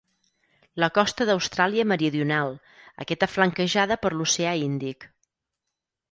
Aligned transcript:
La 0.83 0.87
costa 0.93 1.25
d'Austràlia 1.29 1.83
Meridional 1.91 2.55
aquesta 3.05 3.29
flanquejada 3.33 3.99
per 4.05 4.11
l'Oceà 4.15 4.55
Índic. 4.69 5.07